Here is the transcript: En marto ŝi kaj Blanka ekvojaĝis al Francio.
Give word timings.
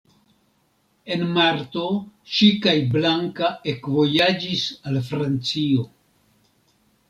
En 1.15 1.25
marto 1.35 1.83
ŝi 2.37 2.49
kaj 2.65 2.75
Blanka 2.95 3.53
ekvojaĝis 3.75 4.67
al 4.93 5.01
Francio. 5.13 5.89